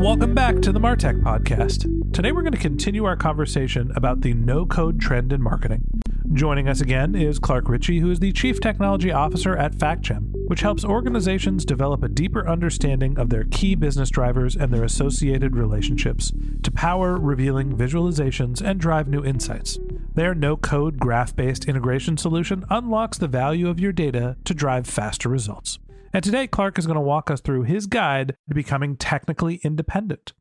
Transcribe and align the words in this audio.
Welcome 0.00 0.34
back 0.34 0.62
to 0.62 0.72
the 0.72 0.80
Martech 0.80 1.20
Podcast. 1.20 2.14
Today 2.14 2.32
we're 2.32 2.40
going 2.40 2.54
to 2.54 2.58
continue 2.58 3.04
our 3.04 3.16
conversation 3.16 3.92
about 3.94 4.22
the 4.22 4.32
no 4.32 4.64
code 4.64 4.98
trend 4.98 5.30
in 5.30 5.42
marketing. 5.42 5.84
Joining 6.32 6.68
us 6.68 6.80
again 6.80 7.14
is 7.14 7.38
Clark 7.38 7.68
Richey, 7.68 7.98
who 7.98 8.10
is 8.10 8.18
the 8.18 8.32
Chief 8.32 8.60
Technology 8.60 9.12
Officer 9.12 9.54
at 9.54 9.74
FactGem, 9.74 10.32
which 10.46 10.62
helps 10.62 10.86
organizations 10.86 11.66
develop 11.66 12.02
a 12.02 12.08
deeper 12.08 12.48
understanding 12.48 13.18
of 13.18 13.28
their 13.28 13.44
key 13.44 13.74
business 13.74 14.08
drivers 14.08 14.56
and 14.56 14.72
their 14.72 14.84
associated 14.84 15.54
relationships 15.54 16.32
to 16.62 16.70
power 16.70 17.18
revealing 17.18 17.76
visualizations 17.76 18.62
and 18.62 18.80
drive 18.80 19.06
new 19.06 19.22
insights. 19.22 19.78
Their 20.14 20.34
no 20.34 20.56
code 20.56 20.98
graph 20.98 21.36
based 21.36 21.66
integration 21.66 22.16
solution 22.16 22.64
unlocks 22.70 23.18
the 23.18 23.28
value 23.28 23.68
of 23.68 23.78
your 23.78 23.92
data 23.92 24.38
to 24.46 24.54
drive 24.54 24.86
faster 24.86 25.28
results. 25.28 25.78
And 26.12 26.24
today, 26.24 26.48
Clark 26.48 26.76
is 26.76 26.86
going 26.86 26.96
to 26.96 27.00
walk 27.00 27.30
us 27.30 27.40
through 27.40 27.62
his 27.62 27.86
guide 27.86 28.36
to 28.48 28.54
becoming 28.54 28.96
technically 28.96 29.60
independent. 29.62 30.32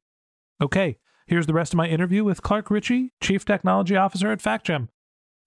Okay, 0.59 0.97
here's 1.27 1.45
the 1.45 1.53
rest 1.53 1.73
of 1.73 1.77
my 1.77 1.87
interview 1.87 2.23
with 2.23 2.41
Clark 2.41 2.71
Richey, 2.71 3.13
Chief 3.21 3.45
Technology 3.45 3.95
Officer 3.95 4.31
at 4.31 4.39
FactGem. 4.39 4.87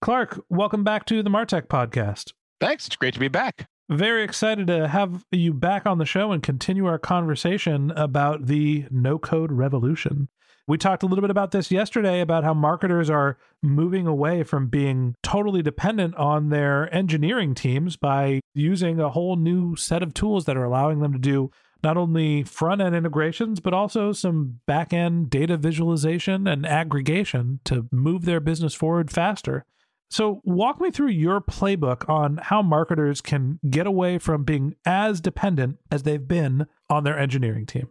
Clark, 0.01 0.41
welcome 0.49 0.85
back 0.85 1.07
to 1.07 1.25
the 1.25 1.31
Martech 1.31 1.67
podcast. 1.67 2.35
Thanks. 2.61 2.87
It's 2.87 2.95
great 2.95 3.15
to 3.15 3.21
be 3.21 3.27
back. 3.27 3.69
Very 3.91 4.23
excited 4.23 4.69
to 4.69 4.87
have 4.87 5.25
you 5.33 5.53
back 5.53 5.87
on 5.87 5.99
the 5.99 6.07
show 6.07 6.31
and 6.31 6.41
continue 6.41 6.87
our 6.87 7.01
conversation 7.01 7.91
about 7.91 8.47
the 8.47 8.87
no 8.93 9.19
code 9.19 9.51
revolution. 9.51 10.29
We 10.69 10.79
talked 10.79 11.03
a 11.03 11.07
little 11.07 11.23
bit 11.23 11.31
about 11.31 11.51
this 11.51 11.73
yesterday 11.73 12.21
about 12.21 12.45
how 12.45 12.55
marketers 12.55 13.11
are 13.11 13.37
moving 13.63 14.07
away 14.07 14.45
from 14.45 14.69
being 14.69 15.17
totally 15.23 15.61
dependent 15.61 16.15
on 16.15 16.51
their 16.51 16.93
engineering 16.95 17.55
teams 17.55 17.97
by 17.97 18.41
using 18.55 19.01
a 19.01 19.11
whole 19.11 19.35
new 19.35 19.75
set 19.75 20.05
of 20.05 20.15
tools 20.15 20.45
that 20.45 20.57
are 20.57 20.65
allowing 20.65 21.01
them 21.01 21.13
to 21.13 21.19
do 21.19 21.51
not 21.83 21.97
only 21.97 22.45
front 22.45 22.81
end 22.81 22.95
integrations, 22.95 23.59
but 23.59 23.75
also 23.75 24.13
some 24.13 24.61
back 24.67 24.93
end 24.93 25.31
data 25.31 25.57
visualization 25.57 26.47
and 26.47 26.65
aggregation 26.65 27.59
to 27.65 27.89
move 27.91 28.25
their 28.25 28.41
business 28.41 28.73
forward 28.73 29.11
faster. 29.11 29.65
So, 30.11 30.43
walk 30.45 30.81
me 30.81 30.91
through 30.91 31.09
your 31.09 31.41
playbook 31.41 32.09
on 32.09 32.37
how 32.37 32.63
marketers 32.63 33.21
can 33.21 33.59
get 33.69 33.87
away 33.87 34.19
from 34.19 34.45
being 34.45 34.77
as 34.85 35.21
dependent 35.21 35.79
as 35.91 36.03
they've 36.03 36.29
been 36.29 36.67
on 36.91 37.05
their 37.05 37.19
engineering 37.19 37.67
team. 37.67 37.89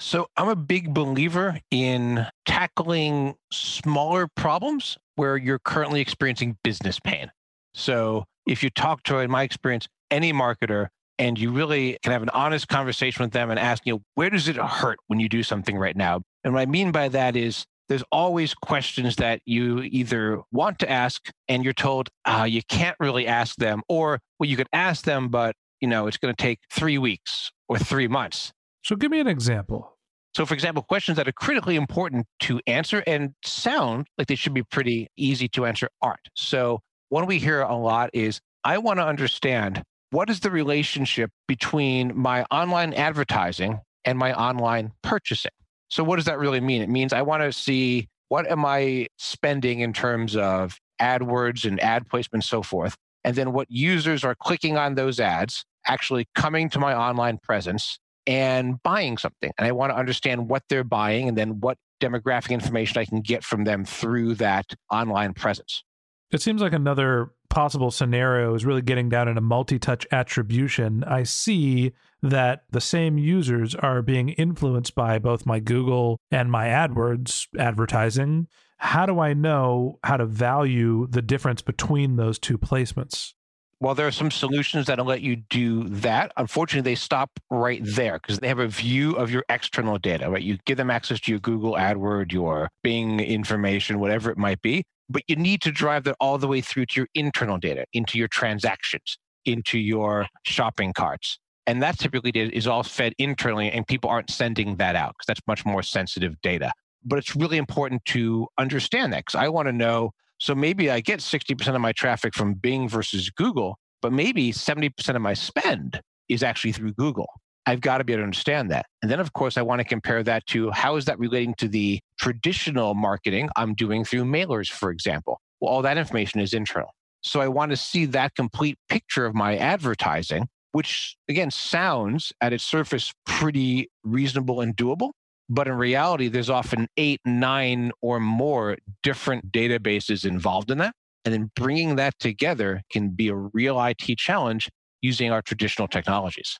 So 0.00 0.28
I'm 0.36 0.48
a 0.48 0.56
big 0.56 0.94
believer 0.94 1.60
in 1.70 2.26
tackling 2.46 3.34
smaller 3.52 4.28
problems 4.34 4.96
where 5.16 5.36
you're 5.36 5.58
currently 5.58 6.00
experiencing 6.00 6.56
business 6.64 6.98
pain. 6.98 7.30
So 7.74 8.24
if 8.46 8.62
you 8.62 8.70
talk 8.70 9.02
to, 9.04 9.18
in 9.18 9.30
my 9.30 9.42
experience, 9.42 9.86
any 10.10 10.32
marketer, 10.32 10.88
and 11.18 11.38
you 11.38 11.52
really 11.52 11.98
can 12.02 12.12
have 12.12 12.22
an 12.22 12.30
honest 12.30 12.66
conversation 12.68 13.22
with 13.22 13.32
them 13.32 13.50
and 13.50 13.58
ask, 13.58 13.84
you 13.84 13.92
know, 13.92 14.02
where 14.14 14.30
does 14.30 14.48
it 14.48 14.56
hurt 14.56 14.98
when 15.08 15.20
you 15.20 15.28
do 15.28 15.42
something 15.42 15.76
right 15.76 15.94
now? 15.94 16.22
And 16.44 16.54
what 16.54 16.60
I 16.60 16.66
mean 16.66 16.92
by 16.92 17.08
that 17.10 17.36
is 17.36 17.66
there's 17.90 18.04
always 18.10 18.54
questions 18.54 19.16
that 19.16 19.42
you 19.44 19.82
either 19.82 20.40
want 20.50 20.78
to 20.78 20.90
ask 20.90 21.30
and 21.46 21.62
you're 21.62 21.74
told 21.74 22.08
uh, 22.24 22.46
you 22.48 22.62
can't 22.70 22.96
really 23.00 23.26
ask 23.26 23.56
them, 23.56 23.82
or 23.86 24.18
well, 24.38 24.48
you 24.48 24.56
could 24.56 24.68
ask 24.72 25.04
them, 25.04 25.28
but 25.28 25.54
you 25.80 25.88
know, 25.88 26.06
it's 26.06 26.16
going 26.16 26.34
to 26.34 26.42
take 26.42 26.60
three 26.72 26.96
weeks 26.96 27.50
or 27.68 27.78
three 27.78 28.08
months. 28.08 28.52
So 28.82 28.96
give 28.96 29.10
me 29.10 29.20
an 29.20 29.26
example. 29.26 29.96
So, 30.34 30.46
for 30.46 30.54
example, 30.54 30.82
questions 30.82 31.16
that 31.16 31.26
are 31.26 31.32
critically 31.32 31.76
important 31.76 32.26
to 32.40 32.60
answer 32.66 33.02
and 33.06 33.34
sound 33.44 34.06
like 34.16 34.28
they 34.28 34.36
should 34.36 34.54
be 34.54 34.62
pretty 34.62 35.08
easy 35.16 35.48
to 35.48 35.66
answer 35.66 35.88
aren't. 36.00 36.28
So, 36.36 36.80
one 37.08 37.26
we 37.26 37.38
hear 37.38 37.62
a 37.62 37.74
lot 37.74 38.10
is 38.12 38.40
I 38.62 38.78
want 38.78 39.00
to 39.00 39.06
understand 39.06 39.82
what 40.10 40.30
is 40.30 40.40
the 40.40 40.50
relationship 40.50 41.30
between 41.48 42.16
my 42.16 42.44
online 42.50 42.94
advertising 42.94 43.80
and 44.04 44.18
my 44.18 44.32
online 44.32 44.92
purchasing. 45.02 45.50
So, 45.88 46.04
what 46.04 46.16
does 46.16 46.26
that 46.26 46.38
really 46.38 46.60
mean? 46.60 46.80
It 46.82 46.88
means 46.88 47.12
I 47.12 47.22
want 47.22 47.42
to 47.42 47.52
see 47.52 48.08
what 48.28 48.48
am 48.48 48.64
I 48.64 49.08
spending 49.18 49.80
in 49.80 49.92
terms 49.92 50.36
of 50.36 50.78
AdWords 51.00 51.64
and 51.64 51.80
ad 51.80 52.08
placement 52.08 52.44
and 52.44 52.48
so 52.48 52.62
forth. 52.62 52.94
And 53.24 53.34
then 53.34 53.52
what 53.52 53.66
users 53.68 54.24
are 54.24 54.36
clicking 54.36 54.76
on 54.76 54.94
those 54.94 55.18
ads, 55.18 55.64
actually 55.86 56.28
coming 56.36 56.70
to 56.70 56.78
my 56.78 56.94
online 56.94 57.38
presence 57.42 57.98
and 58.26 58.82
buying 58.82 59.18
something. 59.18 59.50
And 59.58 59.66
I 59.66 59.72
want 59.72 59.92
to 59.92 59.96
understand 59.96 60.48
what 60.48 60.62
they're 60.68 60.84
buying 60.84 61.28
and 61.28 61.36
then 61.36 61.60
what 61.60 61.78
demographic 62.00 62.50
information 62.50 62.98
I 62.98 63.04
can 63.04 63.20
get 63.20 63.44
from 63.44 63.64
them 63.64 63.84
through 63.84 64.36
that 64.36 64.66
online 64.90 65.34
presence. 65.34 65.84
It 66.30 66.40
seems 66.40 66.62
like 66.62 66.72
another 66.72 67.32
possible 67.48 67.90
scenario 67.90 68.54
is 68.54 68.64
really 68.64 68.82
getting 68.82 69.08
down 69.08 69.28
into 69.28 69.40
multi 69.40 69.78
touch 69.78 70.06
attribution. 70.12 71.02
I 71.04 71.24
see 71.24 71.92
that 72.22 72.64
the 72.70 72.80
same 72.80 73.18
users 73.18 73.74
are 73.74 74.02
being 74.02 74.30
influenced 74.30 74.94
by 74.94 75.18
both 75.18 75.46
my 75.46 75.58
Google 75.58 76.18
and 76.30 76.50
my 76.50 76.68
AdWords 76.68 77.48
advertising. 77.58 78.46
How 78.78 79.06
do 79.06 79.18
I 79.18 79.34
know 79.34 79.98
how 80.04 80.16
to 80.16 80.26
value 80.26 81.06
the 81.10 81.22
difference 81.22 81.62
between 81.62 82.16
those 82.16 82.38
two 82.38 82.56
placements? 82.56 83.34
Well, 83.80 83.94
there 83.94 84.06
are 84.06 84.12
some 84.12 84.30
solutions 84.30 84.86
that'll 84.86 85.06
let 85.06 85.22
you 85.22 85.36
do 85.36 85.84
that. 85.84 86.32
Unfortunately, 86.36 86.90
they 86.90 86.96
stop 86.96 87.30
right 87.50 87.80
there 87.82 88.18
because 88.18 88.38
they 88.38 88.48
have 88.48 88.58
a 88.58 88.68
view 88.68 89.14
of 89.14 89.30
your 89.30 89.42
external 89.48 89.96
data, 89.96 90.30
right? 90.30 90.42
You 90.42 90.58
give 90.66 90.76
them 90.76 90.90
access 90.90 91.18
to 91.20 91.30
your 91.30 91.40
Google 91.40 91.72
AdWord, 91.72 92.30
your 92.30 92.68
Bing 92.82 93.20
information, 93.20 93.98
whatever 93.98 94.30
it 94.30 94.36
might 94.36 94.60
be. 94.60 94.84
But 95.08 95.22
you 95.28 95.36
need 95.36 95.62
to 95.62 95.72
drive 95.72 96.04
that 96.04 96.16
all 96.20 96.36
the 96.36 96.46
way 96.46 96.60
through 96.60 96.86
to 96.86 97.00
your 97.00 97.08
internal 97.14 97.56
data, 97.56 97.86
into 97.94 98.18
your 98.18 98.28
transactions, 98.28 99.16
into 99.46 99.78
your 99.78 100.26
shopping 100.44 100.92
carts. 100.92 101.38
And 101.66 101.82
that 101.82 101.98
typically 101.98 102.32
is 102.32 102.66
all 102.66 102.82
fed 102.82 103.14
internally, 103.18 103.70
and 103.70 103.86
people 103.86 104.10
aren't 104.10 104.30
sending 104.30 104.76
that 104.76 104.94
out 104.94 105.14
because 105.14 105.26
that's 105.26 105.46
much 105.46 105.64
more 105.64 105.82
sensitive 105.82 106.34
data. 106.42 106.70
But 107.02 107.18
it's 107.18 107.34
really 107.34 107.56
important 107.56 108.04
to 108.06 108.46
understand 108.58 109.14
that 109.14 109.20
because 109.20 109.36
I 109.36 109.48
want 109.48 109.68
to 109.68 109.72
know 109.72 110.10
so 110.40 110.54
maybe 110.54 110.90
I 110.90 111.00
get 111.00 111.20
60% 111.20 111.74
of 111.74 111.80
my 111.80 111.92
traffic 111.92 112.34
from 112.34 112.54
Bing 112.54 112.88
versus 112.88 113.28
Google, 113.30 113.78
but 114.00 114.12
maybe 114.12 114.52
70% 114.52 115.14
of 115.14 115.20
my 115.20 115.34
spend 115.34 116.00
is 116.30 116.42
actually 116.42 116.72
through 116.72 116.94
Google. 116.94 117.28
I've 117.66 117.82
got 117.82 117.98
to 117.98 118.04
be 118.04 118.14
able 118.14 118.22
to 118.22 118.24
understand 118.24 118.70
that. 118.70 118.86
And 119.02 119.10
then, 119.10 119.20
of 119.20 119.34
course, 119.34 119.58
I 119.58 119.62
want 119.62 119.80
to 119.80 119.84
compare 119.84 120.22
that 120.22 120.46
to 120.46 120.70
how 120.70 120.96
is 120.96 121.04
that 121.04 121.18
relating 121.18 121.54
to 121.58 121.68
the 121.68 122.00
traditional 122.18 122.94
marketing 122.94 123.50
I'm 123.54 123.74
doing 123.74 124.02
through 124.02 124.24
mailers, 124.24 124.70
for 124.70 124.90
example. 124.90 125.40
Well, 125.60 125.70
all 125.70 125.82
that 125.82 125.98
information 125.98 126.40
is 126.40 126.54
internal. 126.54 126.94
So 127.22 127.42
I 127.42 127.48
want 127.48 127.70
to 127.72 127.76
see 127.76 128.06
that 128.06 128.34
complete 128.34 128.78
picture 128.88 129.26
of 129.26 129.34
my 129.34 129.58
advertising, 129.58 130.48
which 130.72 131.16
again 131.28 131.50
sounds 131.50 132.32
at 132.40 132.54
its 132.54 132.64
surface 132.64 133.12
pretty 133.26 133.90
reasonable 134.04 134.62
and 134.62 134.74
doable. 134.74 135.10
But 135.52 135.66
in 135.66 135.74
reality, 135.74 136.28
there's 136.28 136.48
often 136.48 136.86
eight, 136.96 137.20
nine, 137.26 137.90
or 138.00 138.20
more 138.20 138.78
different 139.02 139.50
databases 139.50 140.24
involved 140.24 140.70
in 140.70 140.78
that. 140.78 140.94
And 141.24 141.34
then 141.34 141.50
bringing 141.56 141.96
that 141.96 142.14
together 142.20 142.82
can 142.90 143.10
be 143.10 143.28
a 143.28 143.34
real 143.34 143.82
IT 143.84 144.16
challenge 144.16 144.70
using 145.02 145.32
our 145.32 145.42
traditional 145.42 145.88
technologies. 145.88 146.56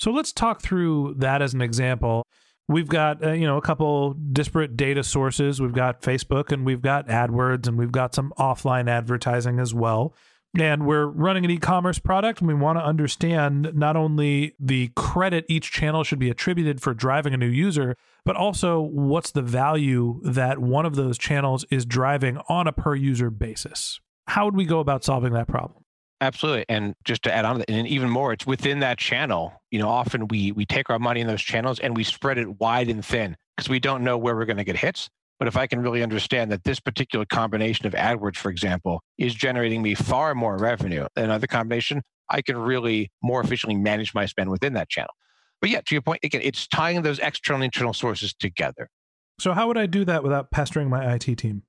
So 0.00 0.10
let's 0.10 0.32
talk 0.32 0.60
through 0.60 1.14
that 1.18 1.42
as 1.42 1.54
an 1.54 1.62
example. 1.62 2.26
We've 2.68 2.88
got 2.88 3.24
uh, 3.24 3.32
you 3.32 3.46
know 3.46 3.56
a 3.56 3.62
couple 3.62 4.14
disparate 4.14 4.76
data 4.76 5.04
sources. 5.04 5.60
We've 5.60 5.72
got 5.72 6.02
Facebook 6.02 6.52
and 6.52 6.66
we've 6.66 6.82
got 6.82 7.06
AdWords 7.06 7.66
and 7.66 7.78
we've 7.78 7.92
got 7.92 8.14
some 8.14 8.32
offline 8.38 8.90
advertising 8.90 9.58
as 9.58 9.72
well. 9.72 10.14
And 10.58 10.86
we're 10.86 11.06
running 11.06 11.44
an 11.44 11.50
e-commerce 11.50 11.98
product 11.98 12.40
and 12.40 12.48
we 12.48 12.54
want 12.54 12.78
to 12.78 12.84
understand 12.84 13.72
not 13.74 13.96
only 13.96 14.54
the 14.58 14.90
credit 14.96 15.44
each 15.48 15.70
channel 15.70 16.04
should 16.04 16.18
be 16.18 16.30
attributed 16.30 16.80
for 16.80 16.94
driving 16.94 17.34
a 17.34 17.36
new 17.36 17.48
user, 17.48 17.96
but 18.24 18.34
also 18.34 18.80
what's 18.80 19.30
the 19.30 19.42
value 19.42 20.20
that 20.24 20.58
one 20.58 20.86
of 20.86 20.96
those 20.96 21.18
channels 21.18 21.64
is 21.70 21.84
driving 21.84 22.38
on 22.48 22.66
a 22.66 22.72
per 22.72 22.94
user 22.94 23.30
basis. 23.30 24.00
How 24.26 24.46
would 24.46 24.56
we 24.56 24.64
go 24.64 24.80
about 24.80 25.04
solving 25.04 25.32
that 25.34 25.48
problem? 25.48 25.84
Absolutely. 26.20 26.64
And 26.68 26.94
just 27.04 27.22
to 27.24 27.34
add 27.34 27.44
on 27.44 27.54
to 27.54 27.58
that, 27.60 27.70
and 27.70 27.86
even 27.86 28.10
more, 28.10 28.32
it's 28.32 28.46
within 28.46 28.80
that 28.80 28.98
channel. 28.98 29.52
You 29.70 29.78
know, 29.78 29.88
often 29.88 30.28
we 30.28 30.50
we 30.52 30.66
take 30.66 30.90
our 30.90 30.98
money 30.98 31.20
in 31.20 31.26
those 31.26 31.42
channels 31.42 31.78
and 31.78 31.96
we 31.96 32.04
spread 32.04 32.38
it 32.38 32.60
wide 32.60 32.88
and 32.88 33.04
thin 33.04 33.36
because 33.56 33.68
we 33.68 33.78
don't 33.78 34.02
know 34.02 34.18
where 34.18 34.34
we're 34.34 34.44
going 34.44 34.56
to 34.56 34.64
get 34.64 34.76
hits. 34.76 35.08
But 35.38 35.48
if 35.48 35.56
I 35.56 35.66
can 35.66 35.80
really 35.80 36.02
understand 36.02 36.50
that 36.52 36.64
this 36.64 36.80
particular 36.80 37.24
combination 37.24 37.86
of 37.86 37.92
AdWords, 37.92 38.36
for 38.36 38.50
example, 38.50 39.02
is 39.18 39.34
generating 39.34 39.82
me 39.82 39.94
far 39.94 40.34
more 40.34 40.58
revenue 40.58 41.06
than 41.14 41.26
another 41.26 41.46
combination, 41.46 42.02
I 42.28 42.42
can 42.42 42.56
really 42.56 43.10
more 43.22 43.40
efficiently 43.40 43.76
manage 43.76 44.14
my 44.14 44.26
spend 44.26 44.50
within 44.50 44.74
that 44.74 44.88
channel. 44.88 45.12
But 45.60 45.70
yeah, 45.70 45.80
to 45.80 45.94
your 45.94 46.02
point, 46.02 46.20
again, 46.22 46.40
it's 46.44 46.66
tying 46.66 47.02
those 47.02 47.18
external 47.18 47.62
and 47.62 47.64
internal 47.64 47.92
sources 47.92 48.34
together. 48.34 48.88
So 49.40 49.52
how 49.52 49.68
would 49.68 49.78
I 49.78 49.86
do 49.86 50.04
that 50.04 50.22
without 50.22 50.50
pestering 50.50 50.88
my 50.88 51.14
IT 51.14 51.36
team? 51.36 51.62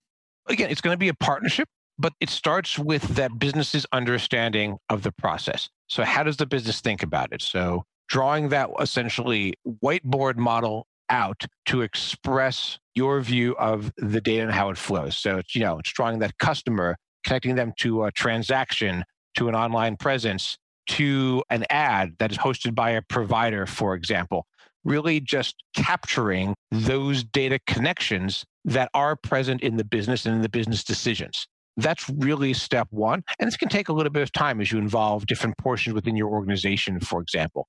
Again, 0.47 0.71
it's 0.71 0.81
going 0.81 0.93
to 0.93 0.97
be 0.97 1.09
a 1.09 1.13
partnership 1.13 1.69
but 1.99 2.13
it 2.21 2.29
starts 2.29 2.79
with 2.79 3.03
that 3.15 3.37
business's 3.37 3.85
understanding 3.91 4.77
of 4.89 5.03
the 5.03 5.11
process. 5.11 5.69
So, 5.87 6.03
how 6.03 6.23
does 6.23 6.37
the 6.37 6.45
business 6.45 6.79
think 6.79 7.03
about 7.03 7.33
it? 7.33 7.41
So, 7.41 7.83
drawing 8.07 8.49
that 8.49 8.69
essentially 8.79 9.53
whiteboard 9.83 10.37
model 10.37 10.87
out 11.09 11.45
to 11.65 11.81
express 11.81 12.79
your 12.95 13.21
view 13.21 13.55
of 13.57 13.91
the 13.97 14.21
data 14.21 14.43
and 14.43 14.51
how 14.51 14.69
it 14.69 14.77
flows. 14.77 15.17
So, 15.17 15.37
it's, 15.37 15.55
you 15.55 15.61
know, 15.61 15.79
it's 15.79 15.91
drawing 15.91 16.19
that 16.19 16.37
customer, 16.37 16.97
connecting 17.25 17.55
them 17.55 17.73
to 17.79 18.05
a 18.05 18.11
transaction, 18.11 19.03
to 19.37 19.47
an 19.49 19.55
online 19.55 19.97
presence, 19.97 20.57
to 20.87 21.43
an 21.49 21.65
ad 21.69 22.15
that 22.19 22.31
is 22.31 22.37
hosted 22.37 22.75
by 22.75 22.91
a 22.91 23.01
provider, 23.01 23.65
for 23.65 23.93
example. 23.95 24.45
Really 24.83 25.19
just 25.19 25.55
capturing 25.75 26.55
those 26.71 27.23
data 27.23 27.59
connections 27.67 28.45
that 28.65 28.89
are 28.93 29.15
present 29.15 29.61
in 29.61 29.77
the 29.77 29.83
business 29.83 30.25
and 30.25 30.35
in 30.35 30.41
the 30.41 30.49
business 30.49 30.83
decisions. 30.83 31.47
That's 31.77 32.09
really 32.09 32.53
step 32.53 32.87
one. 32.89 33.23
And 33.39 33.47
this 33.47 33.55
can 33.55 33.69
take 33.69 33.89
a 33.89 33.93
little 33.93 34.11
bit 34.11 34.23
of 34.23 34.31
time 34.31 34.59
as 34.59 34.71
you 34.71 34.79
involve 34.79 35.25
different 35.27 35.57
portions 35.57 35.93
within 35.93 36.15
your 36.15 36.29
organization, 36.29 36.99
for 36.99 37.21
example. 37.21 37.67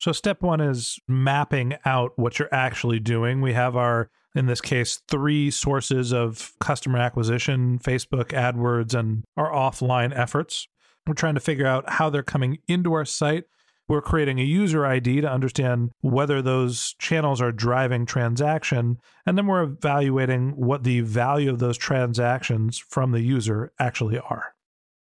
So, 0.00 0.12
step 0.12 0.42
one 0.42 0.60
is 0.60 0.98
mapping 1.06 1.76
out 1.84 2.12
what 2.16 2.38
you're 2.38 2.52
actually 2.52 3.00
doing. 3.00 3.40
We 3.40 3.52
have 3.52 3.76
our, 3.76 4.10
in 4.34 4.46
this 4.46 4.60
case, 4.60 5.02
three 5.08 5.50
sources 5.50 6.12
of 6.12 6.52
customer 6.58 6.98
acquisition 6.98 7.78
Facebook, 7.78 8.28
AdWords, 8.28 8.98
and 8.98 9.24
our 9.36 9.50
offline 9.52 10.16
efforts. 10.18 10.66
We're 11.06 11.14
trying 11.14 11.34
to 11.34 11.40
figure 11.40 11.66
out 11.66 11.88
how 11.88 12.10
they're 12.10 12.22
coming 12.22 12.58
into 12.66 12.92
our 12.92 13.04
site 13.04 13.44
we're 13.90 14.00
creating 14.00 14.38
a 14.38 14.44
user 14.44 14.86
ID 14.86 15.22
to 15.22 15.28
understand 15.28 15.90
whether 16.00 16.40
those 16.40 16.94
channels 17.00 17.40
are 17.40 17.50
driving 17.50 18.06
transaction. 18.06 18.98
And 19.26 19.36
then 19.36 19.48
we're 19.48 19.64
evaluating 19.64 20.50
what 20.50 20.84
the 20.84 21.00
value 21.00 21.50
of 21.50 21.58
those 21.58 21.76
transactions 21.76 22.78
from 22.78 23.10
the 23.10 23.20
user 23.20 23.72
actually 23.80 24.20
are. 24.20 24.54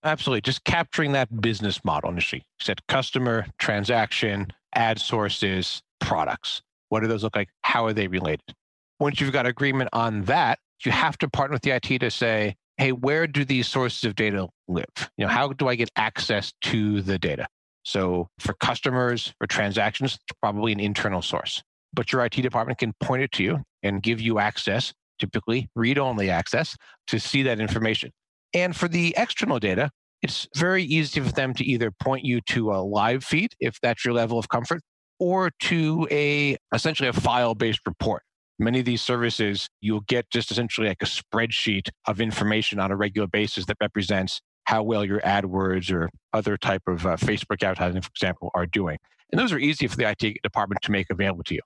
Absolutely. 0.05 0.43
Just 0.43 0.63
capturing 0.63 1.11
that 1.13 1.41
business 1.41 1.85
model 1.85 2.13
initially. 2.13 2.43
You 2.61 2.65
said 2.65 2.87
customer, 2.87 3.47
transaction, 3.59 4.53
ad 4.75 5.01
sources, 5.01 5.83
products. 6.01 6.63
What 6.89 7.01
do 7.01 7.09
those 7.09 7.23
look 7.23 7.37
like? 7.37 7.49
How 7.63 7.87
are 7.87 7.93
they 7.93 8.09
related? 8.09 8.55
Once 9.01 9.21
you've 9.21 9.33
got 9.33 9.47
agreement 9.47 9.91
on 9.93 10.23
that, 10.23 10.59
you 10.85 10.93
have 10.93 11.19
to 11.19 11.29
partner 11.29 11.55
with 11.55 11.63
the 11.63 11.71
IT 11.71 12.01
to 12.01 12.11
say, 12.11 12.55
hey, 12.77 12.93
where 12.93 13.27
do 13.27 13.45
these 13.45 13.67
sources 13.67 14.05
of 14.05 14.15
data 14.15 14.49
live? 14.69 14.85
You 15.17 15.27
know, 15.27 15.29
how 15.29 15.53
do 15.53 15.69
I 15.69 15.75
get 15.75 15.91
access 15.97 16.53
to 16.63 17.03
the 17.03 17.19
data? 17.19 17.47
So 17.85 18.29
for 18.39 18.55
customers 18.55 19.33
or 19.41 19.47
transactions, 19.47 20.15
it's 20.15 20.39
probably 20.43 20.73
an 20.73 20.81
internal 20.81 21.23
source. 21.23 21.63
But 21.95 22.13
your 22.13 22.25
IT 22.25 22.35
department 22.35 22.79
can 22.79 22.93
point 23.01 23.23
it 23.23 23.33
to 23.33 23.43
you 23.43 23.63
and 23.83 24.03
give 24.03 24.21
you 24.21 24.39
access, 24.39 24.93
typically 25.19 25.69
read 25.75 25.99
only 25.99 26.29
access, 26.29 26.77
to 27.07 27.19
see 27.19 27.43
that 27.45 27.61
information. 27.61 28.11
And 28.53 28.77
for 28.77 28.89
the 28.89 29.15
external 29.17 29.59
data, 29.59 29.91
it's 30.27 30.49
very 30.57 30.83
easy 30.83 31.21
for 31.21 31.31
them 31.31 31.55
to 31.55 31.65
either 31.65 31.93
point 31.93 32.25
you 32.25 32.41
to 32.41 32.73
a 32.73 32.83
live 32.83 33.23
feed, 33.23 33.55
if 33.61 33.81
that's 33.81 34.05
your 34.05 34.13
level 34.13 34.41
of 34.41 34.49
comfort, 34.49 34.83
or 35.21 35.51
to 35.61 36.09
a 36.11 36.57
essentially 36.75 37.09
a 37.09 37.13
file-based 37.13 37.81
report. 37.87 38.25
Many 38.59 38.81
of 38.81 38.87
these 38.87 39.03
services, 39.03 39.69
you'll 39.81 40.01
get 40.01 40.29
just 40.31 40.51
essentially 40.51 40.89
like 40.89 41.03
a 41.03 41.07
spreadsheet 41.07 41.91
of 42.09 42.21
information 42.21 42.81
on 42.81 42.91
a 42.91 42.97
regular 42.97 43.29
basis 43.29 43.67
that 43.67 43.77
represents 43.81 44.41
how 44.65 44.83
well 44.83 45.05
your 45.05 45.21
AdWords 45.21 45.93
or 45.93 46.11
other 46.33 46.57
type 46.57 46.83
of 46.89 47.07
uh, 47.07 47.17
Facebook 47.17 47.63
advertising, 47.63 48.03
for 48.03 48.11
example, 48.11 48.51
are 48.55 48.67
doing. 48.67 48.99
And 49.31 49.39
those 49.39 49.53
are 49.53 49.59
easy 49.59 49.87
for 49.87 49.97
the 49.97 50.11
IT 50.11 50.39
department 50.43 50.83
to 50.83 50.91
make 50.91 51.07
available 51.09 51.45
to 51.45 51.55
you. 51.55 51.61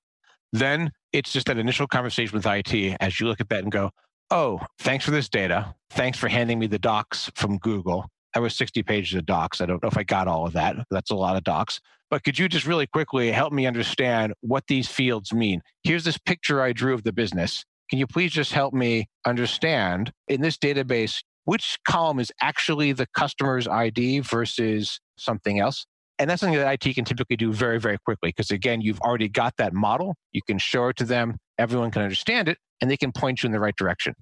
Then 0.53 0.91
it's 1.15 1.33
just 1.33 1.47
that 1.47 1.57
initial 1.57 1.87
conversation 1.87 2.37
with 2.37 2.45
IT 2.45 2.97
as 3.01 3.21
you 3.21 3.27
look 3.27 3.41
at 3.41 3.49
that 3.49 3.63
and 3.63 3.73
go, 3.73 3.91
oh, 4.31 4.61
thanks 4.81 5.07
for 5.07 5.13
this 5.13 5.31
data. 5.31 5.75
Thanks 5.91 6.19
for 6.19 6.29
handing 6.29 6.59
me 6.59 6.67
the 6.67 6.79
docs 6.79 7.31
from 7.35 7.57
Google. 7.57 8.07
That 8.35 8.41
was 8.41 8.55
60 8.57 8.83
pages 8.83 9.19
of 9.19 9.27
docs. 9.27 9.61
I 9.61 9.67
don't 9.67 9.83
know 9.83 9.89
if 9.89 9.99
I 9.99 10.05
got 10.05 10.29
all 10.29 10.47
of 10.47 10.53
that. 10.53 10.77
That's 10.91 11.11
a 11.11 11.17
lot 11.17 11.37
of 11.37 11.45
docs. 11.45 11.81
But 12.11 12.25
could 12.25 12.39
you 12.39 12.49
just 12.49 12.67
really 12.67 12.87
quickly 12.87 13.31
help 13.31 13.53
me 13.53 13.67
understand 13.67 14.35
what 14.41 14.65
these 14.69 14.89
fields 14.89 15.33
mean? 15.33 15.63
Here's 15.85 16.05
this 16.05 16.19
picture 16.19 16.61
I 16.61 16.73
drew 16.73 16.95
of 16.95 17.05
the 17.05 17.13
business. 17.13 17.65
Can 17.89 17.99
you 17.99 18.07
please 18.07 18.33
just 18.33 18.53
help 18.53 18.73
me 18.73 19.07
understand 19.27 20.13
in 20.29 20.41
this 20.41 20.57
database, 20.57 21.23
which 21.45 21.79
column 21.89 22.21
is 22.21 22.31
actually 22.41 22.93
the 22.93 23.07
customer's 23.17 23.67
ID 23.67 24.21
versus 24.21 25.01
something 25.19 25.61
else. 25.61 25.87
And 26.19 26.29
that's 26.29 26.41
something 26.41 26.59
that 26.59 26.85
IT 26.85 26.95
can 26.95 27.05
typically 27.05 27.37
do 27.37 27.53
very, 27.53 27.81
very 27.81 27.97
quickly 28.05 28.29
because, 28.29 28.51
again, 28.51 28.81
you've 28.81 29.01
already 29.01 29.29
got 29.29 29.57
that 29.57 29.73
model. 29.73 30.15
You 30.33 30.43
can 30.47 30.59
show 30.59 30.89
it 30.89 30.97
to 30.97 31.05
them, 31.05 31.39
everyone 31.59 31.91
can 31.91 32.03
understand 32.03 32.49
it, 32.49 32.59
and 32.81 32.91
they 32.91 32.97
can 32.97 33.11
point 33.11 33.43
you 33.43 33.47
in 33.47 33.53
the 33.53 33.61
right 33.61 33.75
direction. 33.77 34.15